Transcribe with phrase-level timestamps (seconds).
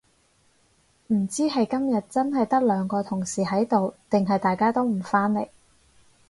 [1.09, 5.47] 唔知係今日真係得兩個同事喺度定係大家都唔返嚟